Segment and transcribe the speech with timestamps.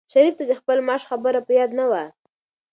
[0.13, 2.03] شریف ته د خپل معاش خبره په یاد نه وه.